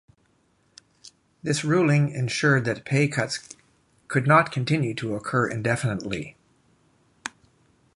This 1.43 1.63
ruling 1.63 2.09
ensured 2.09 2.65
that 2.65 2.85
pay 2.85 3.07
cuts 3.07 3.47
could 4.07 4.25
not 4.25 4.51
continue 4.51 4.95
to 4.95 5.13
occur 5.13 5.47
indefinitely. 5.47 6.35